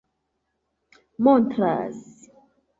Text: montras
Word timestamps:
montras 1.27 2.03